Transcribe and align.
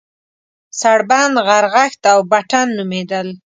سړبن، 0.79 1.31
غرغښت 1.47 2.01
او 2.13 2.19
بټن 2.31 2.67
نومېدل. 2.77 3.27